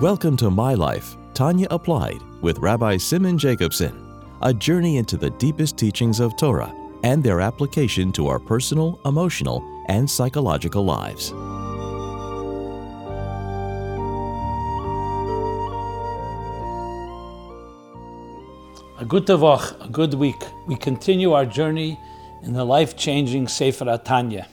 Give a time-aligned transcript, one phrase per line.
[0.00, 5.76] Welcome to My Life, Tanya Applied, with Rabbi Simon Jacobson, a journey into the deepest
[5.76, 11.30] teachings of Torah and their application to our personal, emotional, and psychological lives.
[19.00, 19.26] A good
[19.80, 20.44] a good week.
[20.68, 21.98] We continue our journey
[22.44, 24.46] in the life-changing Sefer Tanya.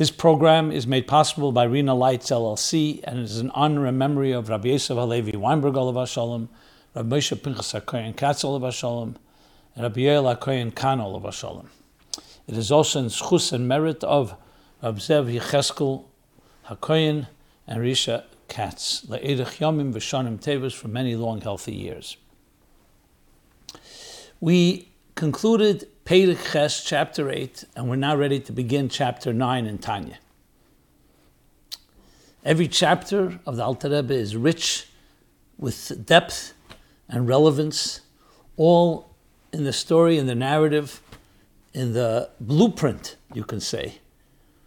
[0.00, 4.32] This program is made possible by Rena Lights LLC and is an honor and memory
[4.32, 6.48] of Rabbi Yosef Halevi Weinberg Olav Shalom,
[6.94, 9.18] Rabbi Moshe Pinchas HaKoyen Katz Olav Shalom,
[9.74, 11.68] and Rabbi Yoel HaKoyen Khan Olav Shalom.
[12.48, 14.34] It is also in schus and merit of
[14.82, 16.04] Rabbi Zev Yecheskel
[16.68, 17.26] HaKoyen
[17.66, 22.16] and Risha Katz, Le'edich Yomim V'shanim Tevus for many long healthy years.
[24.40, 24.88] We
[25.20, 30.18] concluded Perek Ches, chapter 8, and we're now ready to begin chapter 9 in Tanya.
[32.42, 34.86] Every chapter of the Alter Rebbe is rich
[35.58, 36.54] with depth
[37.06, 38.00] and relevance,
[38.56, 39.14] all
[39.52, 41.02] in the story, in the narrative,
[41.74, 43.98] in the blueprint, you can say,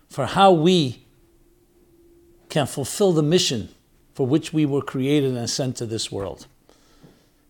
[0.07, 1.03] for how we
[2.49, 3.69] can fulfill the mission
[4.13, 6.45] for which we were created and sent to this world.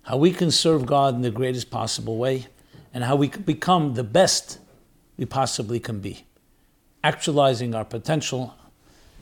[0.04, 2.48] How we can serve God in the greatest possible way
[2.94, 4.60] and how we become the best
[5.18, 6.26] we possibly can be,
[7.04, 8.54] actualizing our potential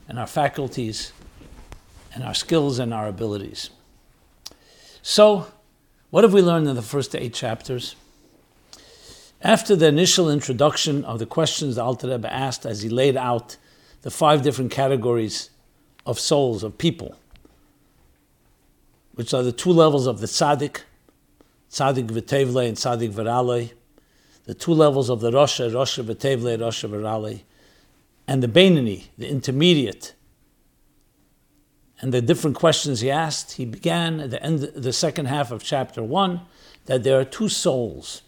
[0.07, 1.13] and our faculties
[2.13, 3.69] and our skills and our abilities.
[5.01, 5.47] So,
[6.09, 7.95] what have we learned in the first eight chapters?
[9.41, 13.57] After the initial introduction of the questions the Alter Rebbe asked as he laid out
[14.01, 15.49] the five different categories
[16.05, 17.15] of souls, of people,
[19.15, 20.81] which are the two levels of the tzaddik,
[21.71, 23.71] Tzadik v'tevle and Tzadik v'rale,
[24.43, 27.43] the two levels of the Rosha, Rosha v'tevle, Rosha v'rale,
[28.27, 30.13] and the Beinoni, the intermediate,
[32.01, 35.63] and the different questions he asked, he began at the end, the second half of
[35.63, 36.41] chapter one,
[36.87, 38.23] that there are two souls.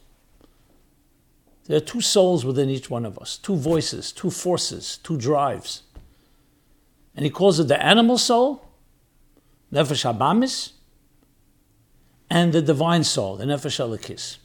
[1.66, 5.84] There are two souls within each one of us, two voices, two forces, two drives.
[7.16, 8.68] And he calls it the animal soul,
[9.72, 10.74] Nefesh HaBahamis,
[12.34, 14.38] and the divine soul, the Nefesh Elokis.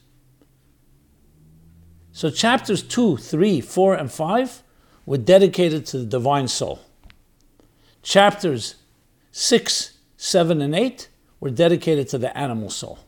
[2.11, 4.63] So chapters 2, 3, 4, and 5
[5.07, 6.81] were dedicated to the divine soul.
[8.03, 8.75] Chapters
[9.31, 12.99] 6, 7, and 8 were dedicated to the animal soul,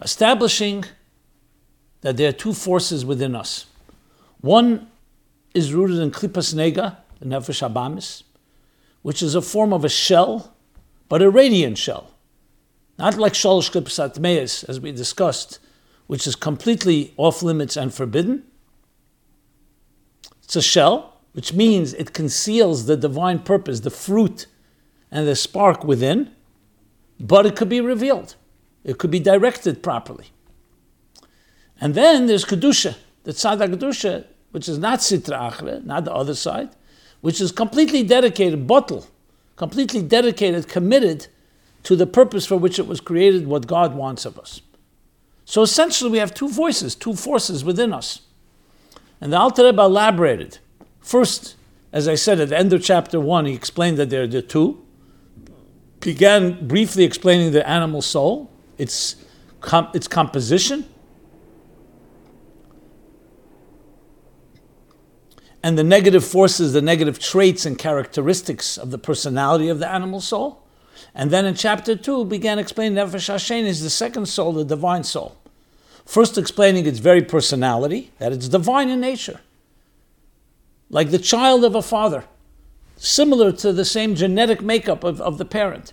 [0.00, 0.86] establishing
[2.00, 3.66] that there are two forces within us.
[4.40, 4.88] One
[5.52, 8.22] is rooted in Klippas Noga, the Nefesh HaBahamis,
[9.02, 10.56] which is a form of a shell,
[11.10, 12.14] but a radiant shell.
[12.98, 15.60] Not like Shalosh Klipsat as we discussed,
[16.08, 18.44] which is completely off limits and forbidden.
[20.42, 24.46] It's a shell, which means it conceals the divine purpose, the fruit
[25.10, 26.30] and the spark within,
[27.20, 28.34] but it could be revealed.
[28.82, 30.26] It could be directed properly.
[31.80, 36.34] And then there's Kedusha, the Tzaddik Kedusha, which is not Sitra Achra, not the other
[36.34, 36.70] side,
[37.20, 39.06] which is completely dedicated, bottle,
[39.56, 41.28] completely dedicated, committed
[41.84, 44.60] to the purpose for which it was created, what God wants of us.
[45.44, 48.20] So essentially, we have two voices, two forces within us.
[49.20, 50.58] And the Alter Rebbe elaborated.
[51.00, 51.56] First,
[51.92, 54.42] as I said at the end of chapter one, he explained that there are the
[54.42, 54.84] two.
[56.00, 59.16] Began briefly explaining the animal soul, its,
[59.60, 60.86] com- its composition,
[65.62, 70.20] and the negative forces, the negative traits and characteristics of the personality of the animal
[70.20, 70.62] soul.
[71.14, 75.36] And then in chapter 2 began explaining Nefesh HaSheinis the second soul, the divine soul.
[76.04, 79.40] First explaining its very personality, that it's divine in nature.
[80.90, 82.24] Like the child of a father,
[82.96, 85.92] similar to the same genetic makeup of, of the parent.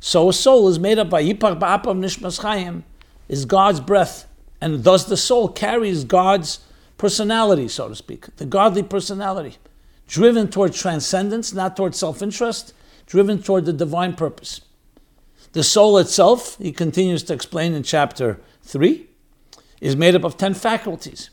[0.00, 2.84] So a soul is made up by Yipach Ba'apav Nishmas Chaim,
[3.28, 4.26] is God's breath,
[4.60, 6.60] and thus the soul carries God's
[6.96, 9.56] personality, so to speak, the godly personality,
[10.06, 12.72] driven toward transcendence, not toward self interest,
[13.06, 14.60] driven toward the divine purpose.
[15.52, 19.06] The soul itself, he continues to explain in chapter 3,
[19.80, 21.30] is made up of 10 faculties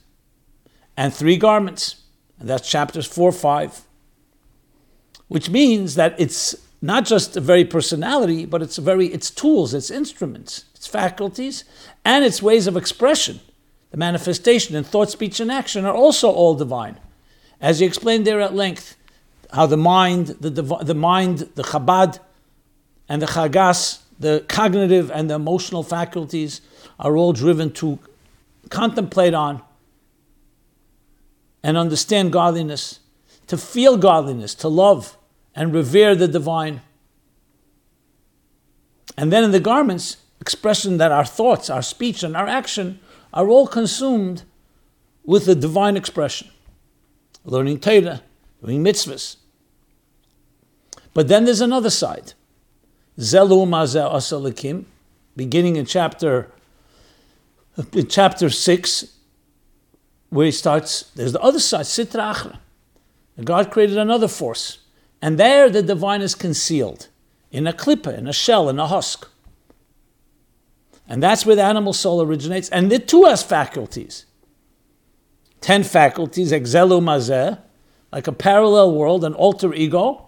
[0.95, 2.03] and three garments.
[2.39, 3.81] And that's chapters 4, 5.
[5.27, 9.89] Which means that it's not just a very personality, but it's very its tools, its
[9.89, 11.63] instruments, its faculties,
[12.03, 13.39] and its ways of expression,
[13.91, 16.99] the manifestation in thought, speech, and action are also all divine.
[17.61, 18.97] As he explained there at length,
[19.53, 22.19] how the mind, the, the mind, the Chabad,
[23.07, 26.61] and the Chagas, the cognitive and the emotional faculties
[26.99, 27.99] are all driven to
[28.69, 29.61] contemplate on
[31.61, 32.99] and understand godliness,
[33.45, 35.17] to feel godliness, to love
[35.55, 36.81] and revere the divine,
[39.15, 42.99] And then in the garments, expression that our thoughts, our speech, and our action
[43.31, 44.41] are all consumed
[45.23, 46.49] with the divine expression.
[47.45, 48.23] Learning Torah,
[48.63, 49.37] doing mitzvahs.
[51.13, 52.33] But then there's another side.
[53.19, 54.85] Zelu asalikim,
[55.35, 56.49] beginning in chapter
[57.91, 59.13] in chapter six,
[60.29, 61.03] where he starts.
[61.15, 62.57] There's the other side, sitra achra.
[63.43, 64.79] God created another force,
[65.21, 67.07] and there the divine is concealed
[67.51, 69.27] in a klippa, in a shell, in a husk.
[71.07, 72.69] And that's where the animal soul originates.
[72.69, 74.25] And it too has faculties.
[75.61, 77.59] Ten faculties, exelu mazeh,
[78.11, 80.22] like a parallel world, an alter ego,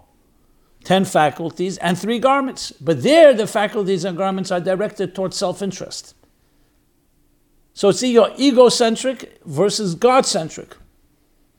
[0.85, 2.71] ten faculties, and three garments.
[2.71, 6.15] But there, the faculties and garments are directed towards self interest.
[7.73, 10.77] So it's ego, egocentric versus God centric.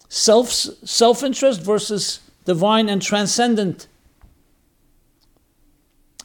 [0.08, 3.88] Self, self interest versus divine and transcendent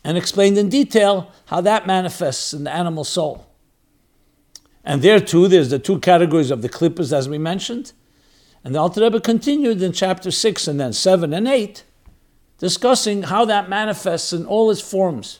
[0.04, 3.48] and explained in detail how that manifests in the animal soul.
[4.84, 7.94] And there too, there's the two categories of the klippos, as we mentioned.
[8.64, 11.84] And the Alter Rebbe continued in chapter 6 and then 7 and 8,
[12.62, 15.40] discussing how that manifests in all its forms.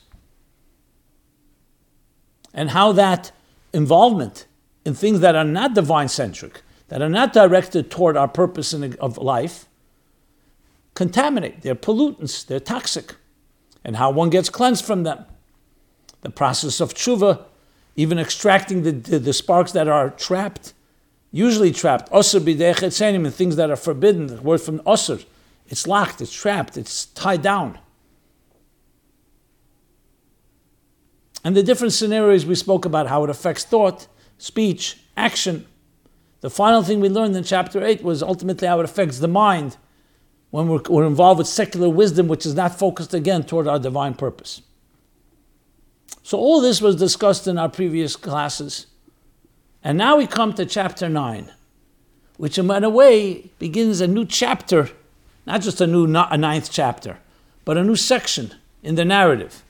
[2.52, 3.32] And how that
[3.72, 4.48] involvement
[4.84, 8.96] in things that are not divine centric, that are not directed toward our purpose in,
[9.00, 9.68] of life,
[10.96, 11.62] contaminate.
[11.62, 13.16] They're pollutants, they're toxic
[13.86, 15.24] and how one gets cleansed from them.
[16.22, 17.44] The process of tshuva,
[17.96, 20.74] even extracting the, the, the sparks that are trapped,
[21.32, 25.24] usually trapped, osir b'dechetzenim, and things that are forbidden, the word from osir,
[25.72, 27.80] it's locked, it's trapped, it's tied down.
[31.44, 34.08] And the different scenarios we spoke about, how it affects thought,
[34.38, 35.66] speech, action.
[36.42, 39.78] The final thing we learned in chapter 8 was ultimately how it affects the mind
[40.50, 44.14] when we're, we're involved with secular wisdom, which is not focused again toward our divine
[44.14, 44.62] purpose.
[46.22, 48.88] So, all this was discussed in our previous classes.
[49.84, 51.52] And now we come to chapter 9,
[52.38, 54.92] which in a way begins a new chapter,
[55.52, 57.20] not just a new a ninth chapter,
[57.66, 59.64] but a new section in the narrative.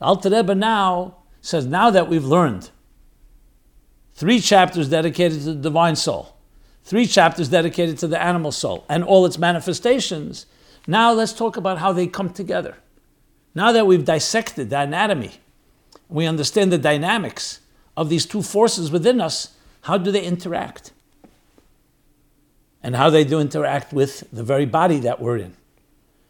[0.00, 2.70] Alter Rebbe now says, now that we've learned
[4.14, 6.36] three chapters dedicated to the divine soul,
[6.84, 10.46] three chapters dedicated to the animal soul and all its manifestations.
[10.86, 12.78] Now let's talk about how they come together.
[13.54, 15.32] Now that we've dissected the anatomy,
[16.08, 17.60] we understand the dynamics
[17.94, 20.92] of these two forces within us, how do they interact?
[22.82, 25.54] And how they do interact with the very body that we're in.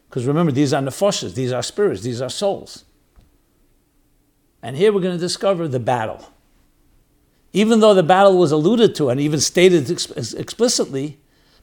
[0.09, 2.83] Because remember, these are nefoshes, these are spirits, these are souls.
[4.61, 6.27] And here we're going to discover the battle
[7.53, 11.17] even though the battle was alluded to and even stated ex- explicitly,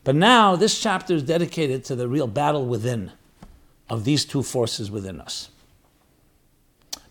[0.05, 3.13] but now this chapter is dedicated to the real battle within
[3.89, 5.49] of these two forces within us.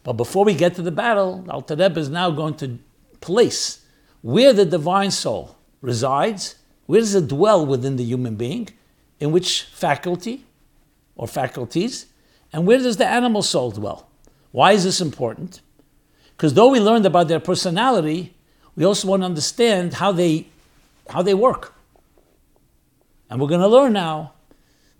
[0.04, 2.78] But before we get to the battle, Al Rebbe is now going to
[3.20, 3.84] place
[4.22, 6.56] where the divine soul resides,
[6.88, 8.70] where does it dwell within the human being,
[9.20, 10.46] in which faculty
[11.16, 12.08] or faculties,
[12.52, 14.10] and where does the animal soul dwell?
[14.52, 15.62] Why is this important?
[16.36, 18.34] Because though we learned about their personality,
[18.76, 20.48] we also want to understand how they,
[21.10, 21.74] how they work.
[23.30, 24.34] And we're going to learn now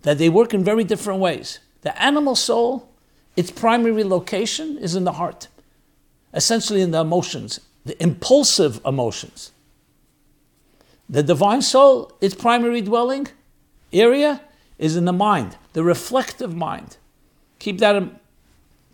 [0.02, 1.60] that they work in very different ways.
[1.82, 2.88] The animal soul,
[3.36, 5.48] its primary location is in the heart,
[6.34, 9.52] essentially in the emotions, the impulsive emotions.
[11.08, 13.28] The divine soul, its primary dwelling
[13.92, 14.42] area
[14.78, 16.96] is in the mind, the reflective mind.
[17.58, 18.18] Keep that in,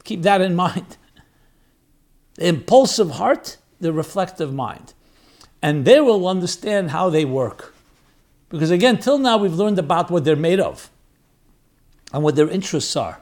[0.05, 0.97] keep that in mind.
[2.35, 4.95] The impulsive heart the reflective mind.
[5.63, 7.75] And there we'll understand how they work.
[8.49, 10.91] Because again, till now we've learned about what they're made of
[12.13, 13.21] and what their interests are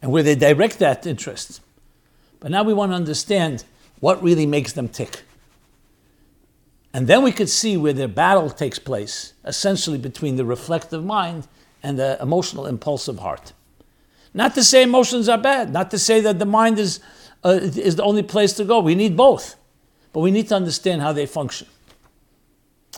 [0.00, 1.60] and where they direct that interest.
[2.40, 3.64] But now we want to understand
[4.00, 5.22] what really makes them tick.
[6.94, 11.48] And then we could see where the battle takes place, essentially between the reflective mind
[11.82, 13.52] and the emotional, impulsive heart.
[14.32, 17.00] Not to say emotions are bad, not to say that the mind is,
[17.44, 18.78] uh, is the only place to go.
[18.78, 19.56] We need both.
[20.12, 21.66] But we need to understand how they function.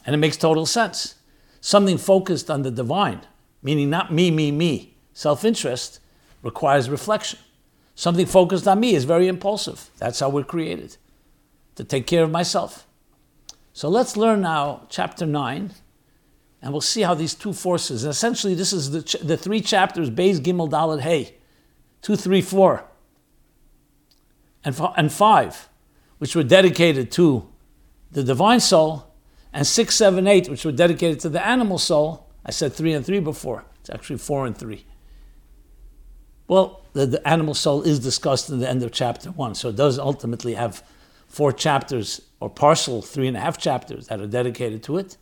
[0.04, 1.14] And it makes total sense.
[1.62, 3.22] Something focused on the divine,
[3.62, 6.00] meaning not me, me, me, self interest,
[6.42, 7.38] requires reflection.
[7.94, 9.90] Something focused on me is very impulsive.
[9.96, 10.98] That's how we're created,
[11.76, 12.85] to take care of myself.
[13.76, 15.70] So let's learn now chapter 9,
[16.62, 20.08] and we'll see how these two forces, essentially, this is the, ch- the three chapters
[20.08, 21.34] Beis, Gimel, Dalet, Hey,
[22.00, 22.84] 2, 3, 4,
[24.64, 25.68] and, f- and 5
[26.16, 27.46] which were dedicated to
[28.12, 29.12] the divine soul,
[29.52, 32.30] and six, seven, eight, which were dedicated to the animal soul.
[32.46, 33.66] I said three and three before.
[33.80, 34.86] It's actually four and three.
[36.48, 39.54] Well, the, the animal soul is discussed in the end of chapter one.
[39.54, 40.82] So it does ultimately have
[41.28, 45.16] four chapters or partial three and a half chapters that are dedicated to it.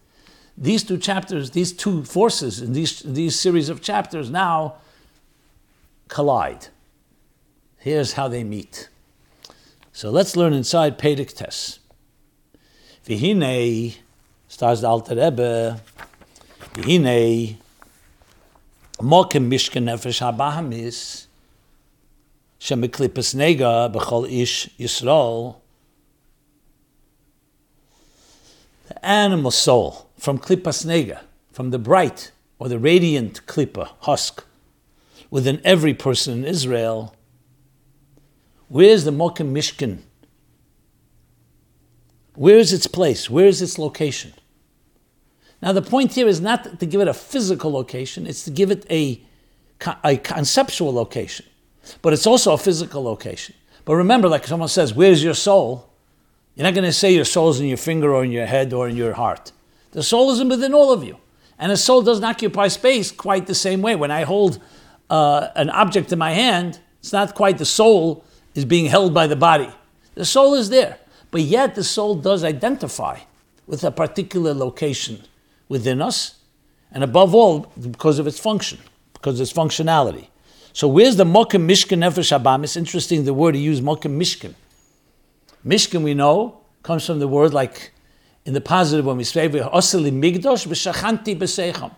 [0.56, 4.76] These two chapters, these two forces in these, these series of chapters now
[6.08, 6.68] collide.
[7.78, 8.88] Here's how they meet.
[9.92, 11.78] So let's learn inside Perek Tes.
[13.06, 13.96] Vihine,
[14.48, 15.80] starts the Alter Rebbe,
[16.72, 17.56] Vihine,
[18.98, 21.26] Mokem Mishkan Nefesh HaBahamis,
[22.58, 25.56] Shemeklipas Nega B'chol Ish Yisrael,
[28.86, 31.20] the animal soul from Klippas Noga,
[31.52, 34.44] from the bright or the radiant Klippa, husk,
[35.30, 37.14] within every person in Israel,
[38.68, 39.98] where's the Mokem Mishkan?
[42.34, 43.30] Where is its place?
[43.30, 44.32] Where is its location?
[45.62, 48.70] Now, the point here is not to give it a physical location, it's to give
[48.70, 49.22] it a,
[50.02, 51.46] a conceptual location.
[52.02, 53.54] But it's also a physical location.
[53.84, 55.90] But remember, like someone says, Where's your soul?
[56.54, 58.72] You're not going to say your soul is in your finger or in your head
[58.72, 59.52] or in your heart.
[59.90, 61.18] The soul is within all of you.
[61.58, 63.96] And a soul doesn't occupy space quite the same way.
[63.96, 64.60] When I hold
[65.10, 69.26] uh, an object in my hand, it's not quite the soul is being held by
[69.26, 69.68] the body.
[70.14, 70.98] The soul is there.
[71.30, 73.20] But yet the soul does identify
[73.66, 75.22] with a particular location
[75.68, 76.36] within us,
[76.92, 78.78] and above all, because of its function,
[79.12, 80.28] because of its functionality.
[80.72, 82.62] So where's the Mokim Mishkan Nefesh Habam?
[82.62, 84.54] It's interesting the word he used, Mokim Mishkan.
[85.66, 87.92] Mishkan, we know, comes from the word like
[88.44, 91.94] in the positive when we say, Osili Migdosh v'shachanti b'seicham.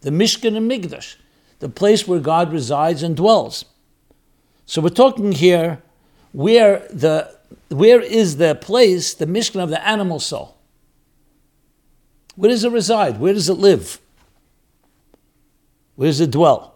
[0.00, 1.16] The Mishkan and Migdosh,
[1.60, 3.64] the place where God resides and dwells.
[4.66, 5.82] So we're talking here
[6.32, 7.32] where the
[7.68, 10.56] where is the place, the Mishkan of the animal soul?
[12.36, 13.20] Where does it reside?
[13.20, 14.00] Where does it live?
[15.96, 16.74] Where does it dwell?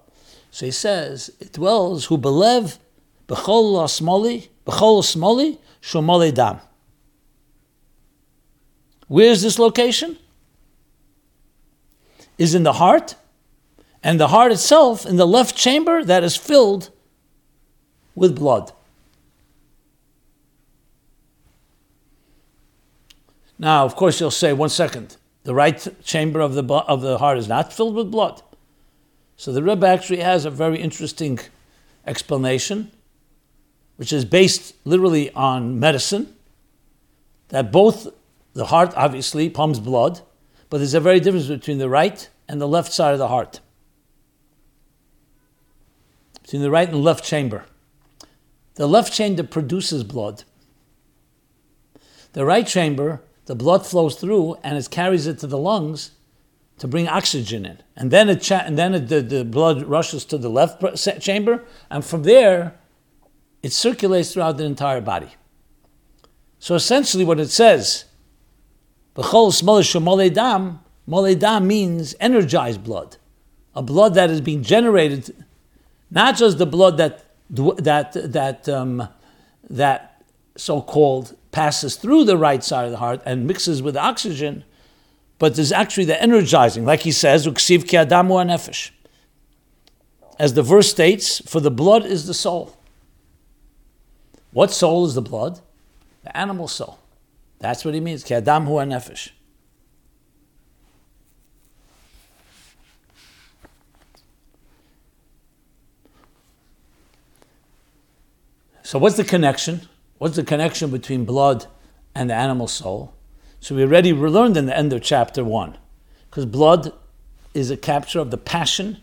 [0.51, 2.79] So he says, it dwells who belev
[3.27, 6.61] b'chol smoli, b'chol smoli, shomole dam.
[9.07, 10.19] Where is this location?
[12.37, 13.15] Is in the heart,
[14.03, 16.91] and the heart itself in the left chamber that is filled
[18.15, 18.71] with blood.
[23.59, 27.39] Now, of course, you'll say, one second, the right chamber of the, of the heart
[27.39, 28.43] is not filled with blood.
[29.37, 31.41] So the Rebbe actually has a very interesting
[32.07, 32.93] explanation,
[33.99, 36.33] which is based literally on medicine,
[37.49, 38.07] that both
[38.55, 40.21] the heart obviously pumps blood,
[40.71, 43.59] but there's a very difference between the right and the left side of the heart.
[46.45, 47.67] Between the right and left chamber.
[48.77, 50.45] The left chamber produces blood.
[52.35, 56.13] The right chamber, the blood flows through and it carries it to the lungs
[56.79, 57.83] to bring oxygen in.
[57.97, 60.81] And then, it cha- and then it, the, the blood rushes to the left
[61.21, 62.79] chamber, and from there,
[63.63, 65.31] it circulates throughout the entire body.
[66.59, 68.05] So essentially, what it says,
[69.15, 73.17] dam, dam means energized blood,
[73.75, 75.45] a blood that is being generated,
[76.11, 79.09] not just the blood that that that um,
[79.71, 80.23] that
[80.57, 84.65] so-called passes through the right side of the heart and mixes with oxygen,
[85.39, 88.91] but there's actually the energizing, like he says, ki adamu.
[90.39, 92.77] As the verse states, for the blood is the soul.
[94.59, 95.61] What soul is the blood?
[96.25, 96.99] The animal soul.
[97.61, 98.25] That's what he means.
[98.25, 99.31] Ki adam hu nefesh.
[108.83, 109.83] So what's the connection?
[110.19, 111.67] What's the connection between blood
[112.17, 113.15] and the animal soul?
[113.61, 115.79] So we already learned in the end of chapter one,
[116.29, 116.93] because blood
[117.55, 119.01] is a capture of the passion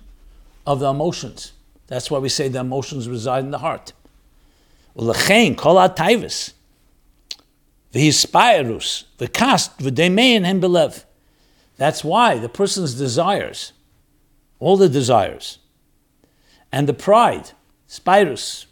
[0.67, 1.53] of the emotions.
[1.87, 3.93] That's why we say the emotions reside in the heart.
[4.97, 6.53] Ulechein kol atayvis,
[7.93, 11.03] v'hispirus, v'kast, v'demein hem belev.
[11.77, 13.73] That's why the person's desires,
[14.59, 15.59] all the desires,
[16.71, 17.51] and the pride,
[17.87, 18.67] spirus,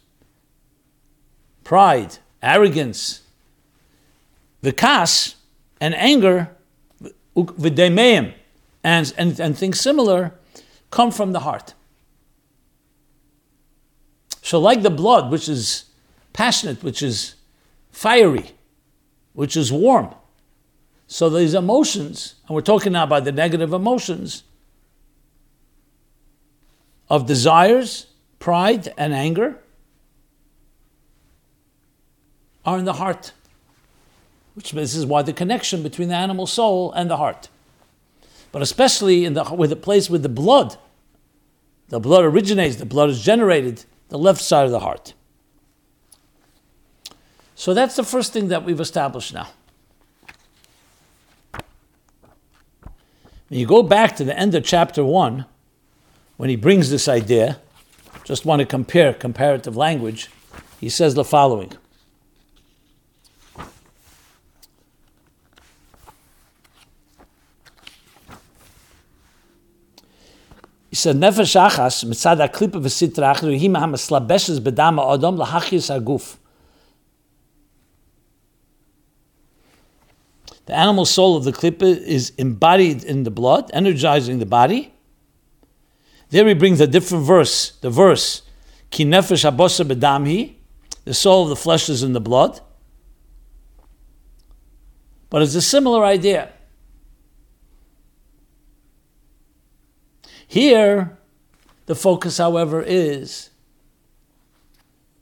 [1.65, 3.21] pride, arrogance,
[4.61, 5.35] the kas,
[5.81, 6.55] and anger,
[7.35, 8.33] v'demeim,
[8.81, 10.33] and, and, and things similar,
[10.89, 11.73] come from the heart.
[14.41, 15.85] So, like the blood, which is
[16.33, 17.35] passionate, which is
[17.91, 18.51] fiery,
[19.33, 20.13] which is warm,
[21.07, 24.43] so these emotions, and we're talking now about the negative emotions
[27.09, 28.07] of desires,
[28.39, 29.59] pride, and anger,
[32.65, 33.33] are in the heart
[34.55, 37.49] which this is why the connection between the animal soul and the heart.
[38.51, 40.77] But especially in the with the place with the blood,
[41.89, 45.13] the blood originates, the blood is generated, the left side of the heart.
[47.55, 49.49] So that's the first thing that we've established now.
[53.49, 55.45] When you go back to the end of chapter 1,
[56.37, 57.59] when he brings this idea,
[58.23, 60.29] just want to compare comparative language,
[60.79, 61.71] he says the following.
[70.89, 76.37] He said, Nefesh achas, mitzad ha-klipa v'sitra achru, hima ha-maslabeshes bedama odom lahachis aguf.
[80.65, 84.93] The animal soul of the klippa is embodied in the blood, energizing the body.
[86.29, 88.43] There he brings a different verse, the verse,
[88.89, 90.55] Ki nefesh bedamhi,
[91.03, 92.61] the soul of the flesh is in the blood.
[95.29, 96.49] But it's a similar idea.
[100.47, 101.17] Here,
[101.87, 103.49] the focus, however, is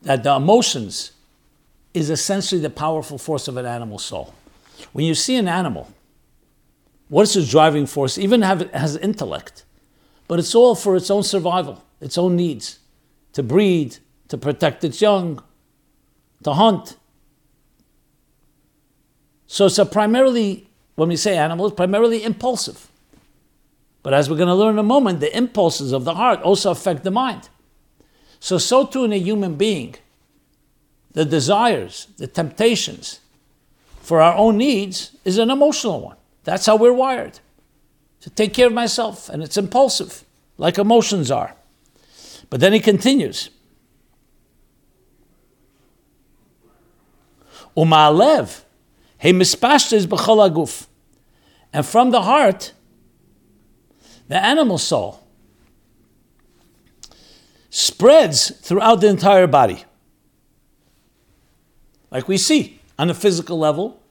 [0.02, 1.14] that the emotions
[1.94, 4.34] is essentially the powerful force of an animal soul.
[4.94, 5.90] When you see an animal,
[7.10, 8.18] what is its driving force?
[8.18, 9.66] Even have it has intellect,
[10.28, 12.80] but it's all for its own survival, its own needs,
[13.34, 13.98] to breed,
[14.30, 15.44] to protect its young,
[16.44, 16.98] to hunt.
[19.48, 22.90] So it's primarily, when we say animal, it's primarily impulsive.
[24.04, 26.72] But as we're going to learn in a moment, the impulses of the heart also
[26.72, 27.50] affect the mind.
[28.40, 29.96] So, so too in a human being,
[31.12, 33.20] the desires, the temptations
[34.02, 36.18] for our own needs is an emotional one.
[36.44, 37.40] That's how we're wired
[38.22, 40.26] to take care of myself, and it's impulsive,
[40.58, 41.56] like emotions are.
[42.50, 43.50] But then he continues.
[47.78, 48.64] Umalev,
[49.18, 50.88] he mispashtes b'chol aguf.
[51.72, 52.74] And from the heart,
[54.28, 55.24] the animal soul,
[57.70, 59.86] spreads throughout the entire body.
[62.12, 64.02] Like we see on a physical level,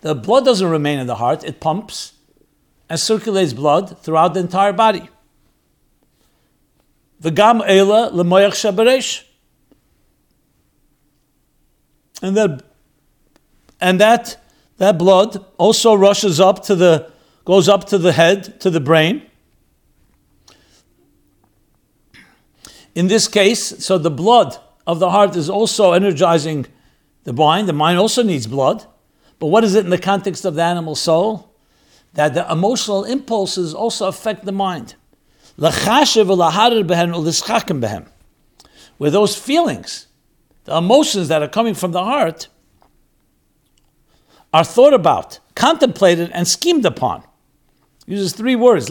[0.00, 2.12] the blood doesn't remain in the heart, it pumps
[2.88, 5.08] and circulates blood throughout the entire body.
[12.22, 12.62] And that,
[13.80, 14.36] and that,
[14.76, 17.10] that blood also rushes up to the,
[17.44, 19.22] goes up to the head, to the brain,
[22.96, 26.64] In this case, so the blood of the heart is also energizing
[27.26, 27.68] the mind.
[27.68, 28.86] The mind also needs blood.
[29.38, 31.52] But what is it in the context of the animal soul?
[32.14, 34.94] That the emotional impulses also affect the mind.
[35.56, 35.70] Where
[39.10, 40.06] those feelings,
[40.64, 42.48] the emotions that are coming from the heart,
[44.54, 47.22] are thought about, contemplated, and schemed upon.
[48.06, 48.88] Uses three words: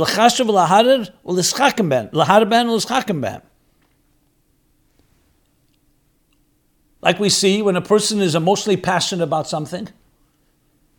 [7.05, 9.89] Like we see when a person is emotionally passionate about something,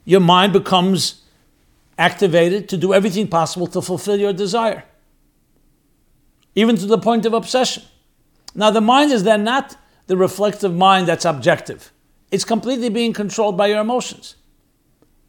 [0.04, 1.22] your mind becomes
[1.98, 4.84] activated to do everything possible to fulfill your desire,
[6.54, 7.82] even to the point of obsession.
[8.54, 11.90] Now, the mind is then not the reflective mind that's objective,
[12.30, 14.36] it's completely being controlled by your emotions.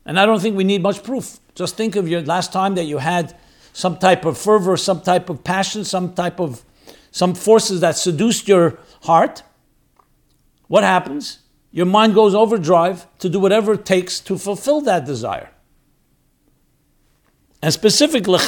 [0.05, 1.39] And I don't think we need much proof.
[1.55, 3.35] Just think of your last time that you had
[3.73, 6.63] some type of fervor, some type of passion, some type of
[7.11, 9.41] some forces that seduced your heart
[10.67, 11.39] what happens?
[11.71, 15.49] Your mind goes overdrive to do whatever it takes to fulfill that desire.
[17.61, 18.39] And specifically,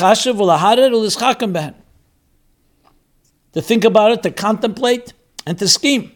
[3.51, 5.13] to think about it, to contemplate,
[5.45, 6.11] and to scheme.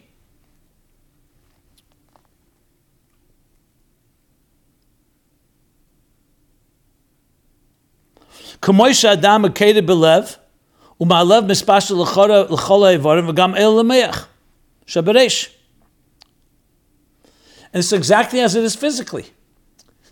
[17.74, 19.26] And it's exactly as it is physically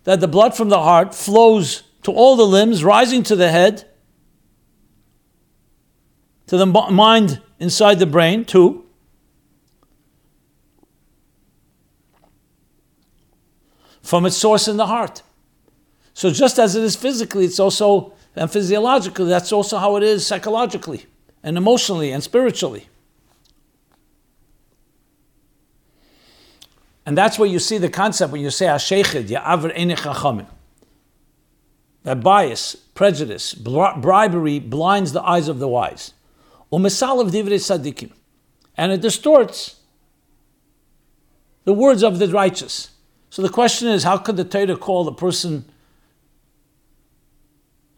[0.02, 3.88] that the blood from the heart flows to all the limbs, rising to the head,
[6.48, 8.84] to the mind inside the brain, too.
[14.02, 15.22] From its source in the heart.
[16.14, 20.26] So, just as it is physically, it's also, and physiologically, that's also how it is
[20.26, 21.06] psychologically
[21.44, 22.88] and emotionally and spiritually.
[27.12, 30.46] And that's where you see the concept when you say Ashechid, Ya'avr Chachamim.
[32.04, 36.14] That bias, prejudice, bribery blinds the eyes of the wise.
[36.72, 38.12] Umisal of Divrei Sadikim.
[38.78, 39.76] And it distorts
[41.64, 42.92] the words of the righteous.
[43.28, 45.66] So the question is, how could the Torah call the person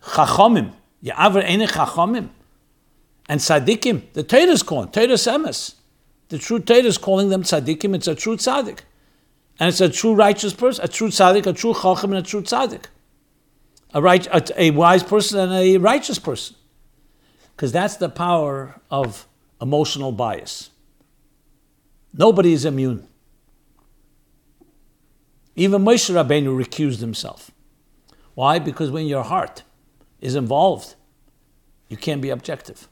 [0.02, 0.72] Chachamim?
[1.04, 2.30] Ya'avr Chachamim.
[3.28, 5.76] And Sadikim, the Torah is called, Torah Semes.
[6.30, 7.94] The true Torah is calling them tzaddikim.
[7.94, 8.80] It's a true tzaddik.
[9.58, 12.42] And it's a true righteous person, a true tzaddik, a true chacham, and a true
[12.42, 12.86] tzaddik.
[13.92, 16.56] A, right, a, a wise person and a righteous person.
[17.54, 19.28] Because that's the power of
[19.60, 20.70] emotional bias.
[22.12, 23.06] Nobody is immune.
[25.54, 27.52] Even Moshe Rabbeinu recused himself.
[28.34, 28.58] Why?
[28.58, 29.62] Because when your heart
[30.20, 30.96] is involved,
[31.88, 32.88] you can't be objective.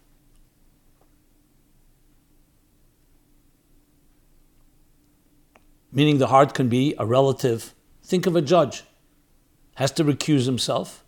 [5.92, 7.74] Meaning the heart can be a relative.
[8.02, 8.84] Think of a judge,
[9.74, 11.04] has to recuse himself,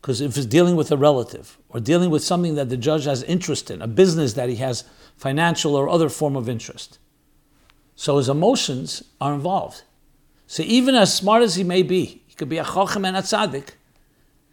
[0.00, 3.22] because if he's dealing with a relative or dealing with something that the judge has
[3.24, 4.84] interest in, a business that he has
[5.16, 6.98] financial or other form of interest.
[7.96, 9.82] So his emotions are involved.
[10.46, 13.22] So even as smart as he may be, he could be a chochem and a
[13.22, 13.70] tzaddik.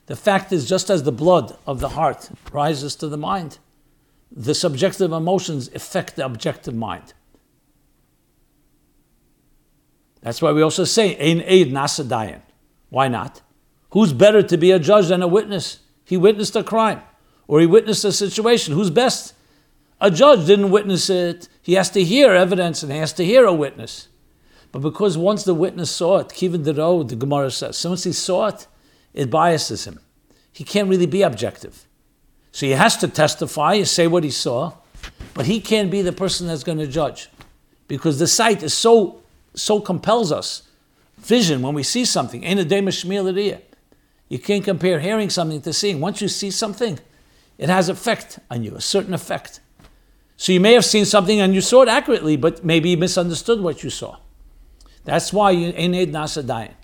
[0.07, 3.59] The fact is, just as the blood of the heart rises to the mind,
[4.31, 7.13] the subjective emotions affect the objective mind.
[10.23, 12.41] That's why we also say, Ein Eid Nasadayan.
[12.89, 13.41] Why not?
[13.91, 15.79] Who's better to be a judge than a witness?
[16.05, 17.01] He witnessed a crime,
[17.47, 18.73] or he witnessed a situation.
[18.73, 19.35] Who's best?
[19.99, 21.47] A judge didn't witness it.
[21.61, 24.09] He has to hear evidence and he has to hear a witness.
[24.71, 28.47] But because once the witness saw it, Kivin Dero, the Gemara says, once he saw
[28.47, 28.67] it,
[29.13, 29.99] it biases him.
[30.51, 31.87] He can't really be objective.
[32.51, 34.73] So he has to testify, say what he saw,
[35.33, 37.29] but he can't be the person that's going to judge.
[37.87, 39.22] Because the sight is so
[39.55, 40.63] so compels us.
[41.17, 45.99] Vision, when we see something, You can't compare hearing something to seeing.
[45.99, 46.99] Once you see something,
[47.57, 49.59] it has effect on you, a certain effect.
[50.37, 53.61] So you may have seen something and you saw it accurately, but maybe you misunderstood
[53.61, 54.17] what you saw.
[55.05, 56.75] That's why you ain't nasa dying.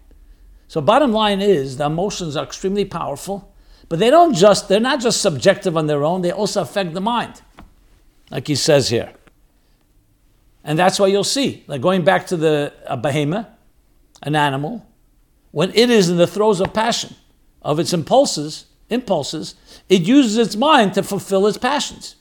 [0.67, 3.53] So bottom line is the emotions are extremely powerful,
[3.87, 7.01] but they don't just they're not just subjective on their own, they also affect the
[7.01, 7.41] mind.
[8.29, 9.11] Like he says here.
[10.63, 13.47] And that's why you'll see, like going back to the a behemoth,
[14.21, 14.85] an animal,
[15.51, 17.15] when it is in the throes of passion,
[17.61, 19.55] of its impulses, impulses,
[19.87, 22.15] it uses its mind to fulfill its passions.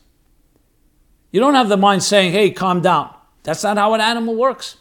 [1.31, 3.15] You don't have the mind saying, hey, calm down.
[3.43, 4.77] That's not how an animal works.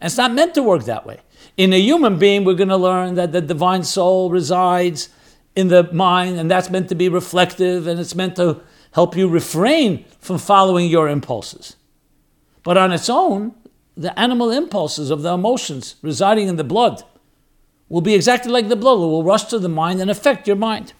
[0.00, 1.20] And it's not meant to work that way.
[1.56, 5.08] In a human being, we're going to learn that the divine soul resides
[5.54, 8.60] in the mind, and that's meant to be reflective, and it's meant to
[8.92, 11.76] help you refrain from following your impulses.
[12.64, 13.54] But on its own,
[13.96, 17.04] the animal impulses of the emotions residing in the blood
[17.88, 20.56] will be exactly like the blood, it will rush to the mind and affect your
[20.56, 20.94] mind.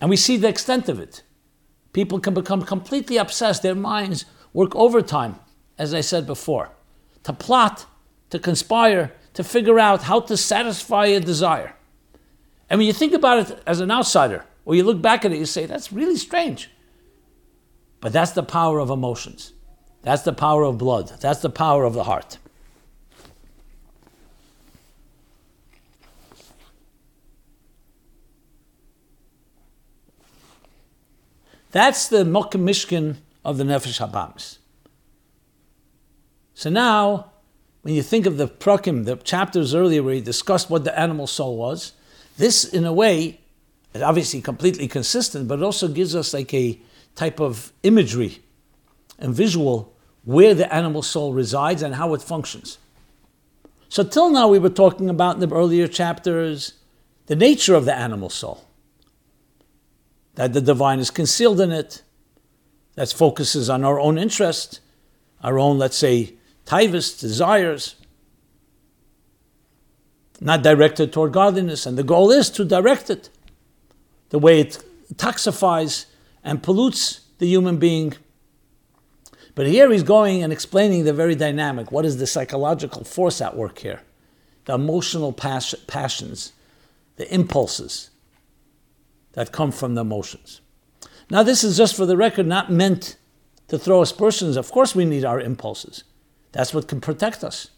[0.00, 1.22] And we see the extent of it.
[1.92, 3.62] People can become completely obsessed.
[3.62, 5.36] Their minds work overtime,
[5.78, 6.70] as I said before,
[7.24, 7.86] to plot,
[8.30, 11.74] to conspire, to figure out how to satisfy a desire.
[12.70, 15.38] And when you think about it as an outsider, or you look back at it,
[15.38, 16.70] you say, that's really strange.
[18.00, 19.52] But that's the power of emotions.
[20.02, 21.12] That's the power of blood.
[21.20, 22.38] That's the power of the heart.
[31.70, 34.58] That's the Mokim Mishkan of the Nefesh HaBahamis.
[36.54, 37.32] So now,
[37.80, 41.26] when you think of the Prakim, the chapters earlier where he discussed what the animal
[41.26, 41.92] soul was,
[42.36, 43.40] this, in a way,
[44.00, 46.80] obviously completely consistent, but it also gives us like a
[47.14, 48.42] type of imagery
[49.18, 52.78] and visual where the animal soul resides and how it functions.
[53.88, 56.74] So, till now, we were talking about in the earlier chapters
[57.26, 58.64] the nature of the animal soul
[60.34, 62.02] that the divine is concealed in it,
[62.94, 64.80] that focuses on our own interest,
[65.42, 66.34] our own, let's say,
[66.66, 67.96] tivus, desires,
[70.40, 71.86] not directed toward godliness.
[71.86, 73.28] And the goal is to direct it
[74.32, 74.82] the way it
[75.16, 76.06] toxifies
[76.42, 78.14] and pollutes the human being.
[79.54, 81.92] But here he's going and explaining the very dynamic.
[81.92, 84.00] What is the psychological force at work here?
[84.64, 86.54] The emotional pas- passions,
[87.16, 88.08] the impulses,
[89.32, 90.62] that come from the emotions.
[91.30, 93.16] Now, this is just for the record, not meant
[93.68, 94.56] to throw aspersions.
[94.56, 96.04] Of course, we need our impulses.
[96.52, 97.68] That's what can protect us.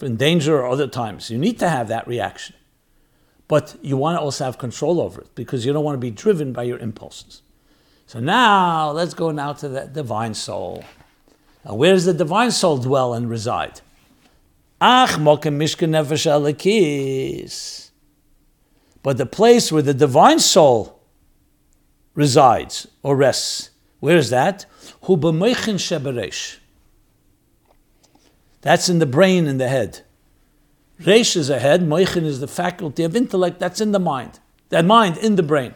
[0.00, 2.56] in danger or other times, you need to have that reaction.
[3.52, 6.10] But you want to also have control over it because you don't want to be
[6.10, 7.42] driven by your impulses.
[8.06, 10.82] So now, let's go now to the divine soul.
[11.62, 13.82] Now, where does the divine soul dwell and reside?
[14.80, 17.90] Ach mokem mishkan nefesh
[19.02, 21.02] but the place where the divine soul
[22.14, 23.68] resides or rests,
[24.00, 24.64] where is that?
[25.02, 26.56] Hu sheberesh.
[28.62, 30.00] That's in the brain and the head.
[31.00, 34.38] Resh is a head, moichin is the faculty of intellect that's in the mind.
[34.68, 35.74] That mind in the brain.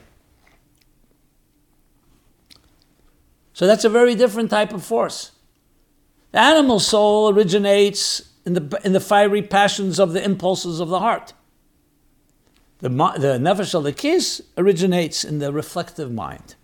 [3.52, 5.32] So that's a very different type of force.
[6.32, 11.00] The animal soul originates in the, in the fiery passions of the impulses of the
[11.00, 11.32] heart.
[12.80, 16.54] The, the nefesh al originates in the reflective mind.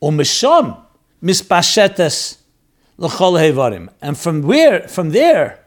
[0.00, 0.80] Umisham
[1.22, 2.38] mispashetes
[2.98, 3.88] l'chol hevarim.
[4.00, 5.61] And from where, from there,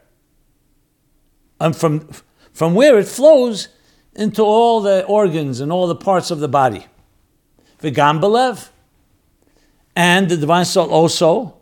[1.60, 2.10] and from,
[2.54, 3.70] from where it flows
[4.15, 6.86] into all the organs and all the parts of the body.
[7.82, 8.70] V'gam belev.
[9.96, 11.58] And the divine soul also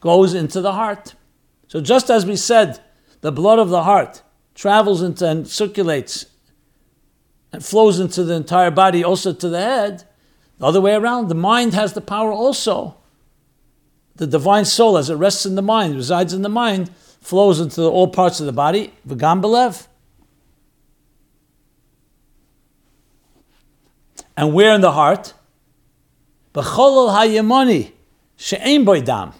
[0.00, 1.14] goes into the heart.
[1.68, 2.80] So just as we said,
[3.20, 4.22] the blood of the heart
[4.54, 6.26] travels into and circulates
[7.52, 10.04] and flows into the entire body, also to the head,
[10.58, 12.96] the other way around, the mind has the power also.
[14.16, 17.82] The divine soul, as it rests in the mind, resides in the mind, flows into
[17.82, 19.86] all parts of the body, v'gam belev.
[24.36, 25.34] And where in the heart?
[26.54, 27.92] B'cholol hayemoni
[28.36, 29.34] she'ein boydam.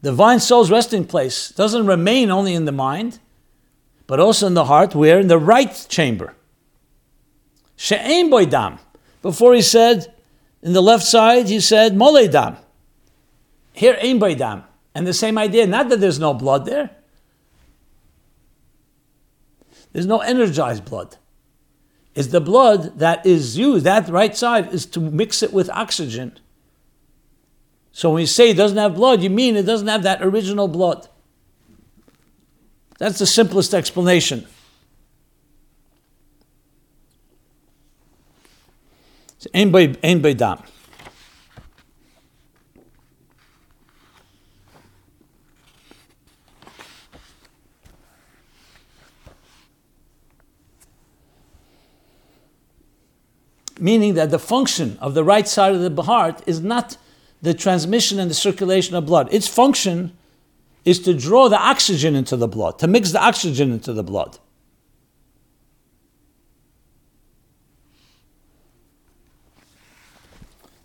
[0.00, 3.20] The divine soul's resting place doesn't remain only in the mind,
[4.06, 5.20] but also in the heart, where?
[5.20, 6.34] In the right chamber.
[7.76, 8.78] She'ein boydam.
[9.20, 10.12] Before he said,
[10.62, 12.56] in the left side, he said, moledam.
[13.72, 14.64] Here, ein boydam.
[14.94, 16.90] And the same idea, not that there's no blood there.
[19.92, 21.16] There's no energized blood.
[22.14, 26.38] It's the blood that is used, that right side is to mix it with oxygen.
[27.92, 30.68] So when you say it doesn't have blood, you mean it doesn't have that original
[30.68, 31.08] blood.
[32.98, 34.46] That's the simplest explanation.
[39.54, 39.86] Ein by
[40.32, 40.62] dam.
[53.82, 56.96] Meaning that the function of the right side of the heart is not
[57.42, 59.28] the transmission and the circulation of blood.
[59.34, 60.16] Its function
[60.84, 64.38] is to draw the oxygen into the blood, to mix the oxygen into the blood.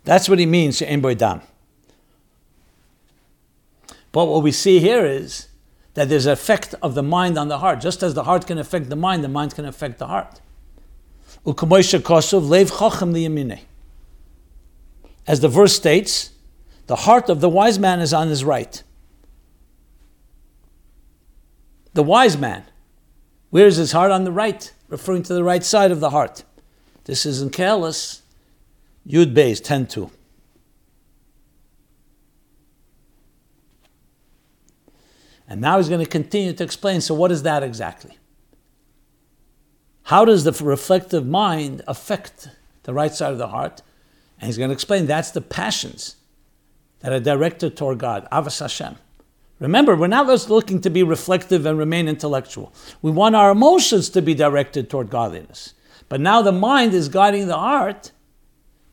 [0.02, 1.42] That's what he means, dam.
[4.10, 5.48] But what we see here is
[5.94, 7.80] that there's an effect of the mind on the heart.
[7.80, 10.40] Just as the heart can affect the mind, the mind can affect the heart.
[15.26, 16.30] As the verse states,
[16.86, 18.82] the heart of the wise man is on his right.
[21.94, 22.64] The wise man,
[23.50, 24.72] where is his heart on the right?
[24.88, 26.44] Referring to the right side of the heart.
[27.04, 28.20] This is in Koheles,
[29.06, 30.10] Yud Beis 10 2.
[35.48, 37.00] And now he's going to continue to explain.
[37.00, 38.18] So, what is that exactly?
[40.08, 42.48] How does the reflective mind affect
[42.84, 43.82] the right side of the heart?
[44.38, 46.16] And he's going to explain that's the passions
[47.00, 48.96] that are directed toward God, Avas Hashem.
[49.60, 52.72] Remember, we're not just looking to be reflective and remain intellectual.
[53.02, 55.74] We want our emotions to be directed toward godliness.
[56.08, 58.12] But now the mind is guiding the heart.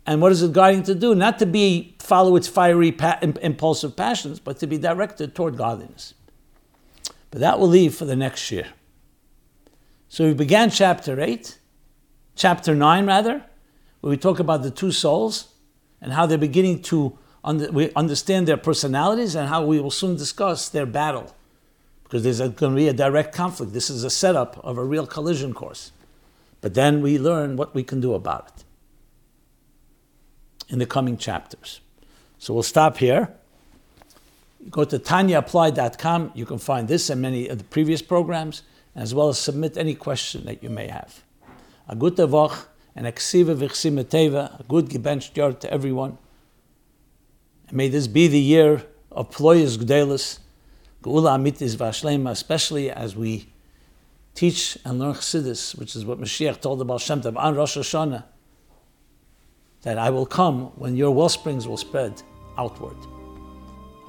[0.06, 1.16] And what is it guiding to do?
[1.16, 6.14] Not to be follow its fiery, pa- impulsive passions, but to be directed toward godliness.
[7.32, 8.74] But that will leave for the next year.
[10.10, 11.58] So we began chapter 8,
[12.36, 13.44] chapter 9 rather,
[14.02, 15.50] where we talk about the two souls
[16.02, 20.18] and how they're beginning to under, we understand their personalities and how we will soon
[20.18, 21.36] discuss their battle.
[22.04, 23.74] Because there's going to be a direct conflict.
[23.74, 25.92] This is a setup of a real collision course.
[26.62, 28.64] But then we learn what we can do about it
[30.70, 31.82] in the coming chapters.
[32.40, 33.34] So we'll stop here.
[34.70, 36.32] Go to tanyaapplied.com.
[36.34, 38.64] You can find this and many of the previous programs
[38.96, 41.22] as well as submit any question that you may have.
[41.88, 46.18] A good Woche and Aksiva Vichsimeteva, a good gebenched year to everyone.
[47.68, 50.40] And may this be the year of Ployas Gdelis,
[51.04, 53.48] Geula Amitis Vashlema, especially as we
[54.34, 58.24] teach and learn Chassidus, which is what Mashiach told about Shem Tov on Rosh Hashanah,
[59.84, 62.22] that I will come when your wellsprings will spread
[62.58, 62.98] outward.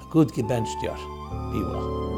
[0.00, 0.96] A good gebenched year.
[1.52, 2.15] Be well.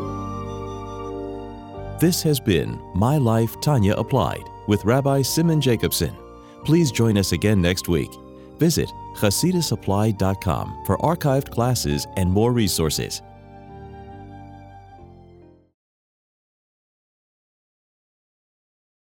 [2.01, 6.17] This has been My Life Tanya Applied with Rabbi Simon Jacobson.
[6.65, 8.11] Please join us again next week.
[8.59, 13.21] Visit chasidusapplied.com for archived classes and more resources.